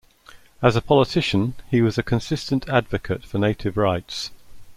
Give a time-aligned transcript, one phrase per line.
[0.63, 4.31] As a politician, he was a consistent advocate for native rights.